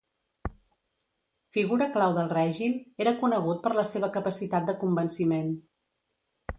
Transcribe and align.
Figura 1.57 1.89
clau 1.99 2.17
del 2.17 2.33
règim, 2.33 2.75
era 3.05 3.15
conegut 3.23 3.63
per 3.69 3.77
la 3.79 3.87
seva 3.95 4.13
capacitat 4.19 4.69
de 4.73 4.79
convenciment. 4.85 5.57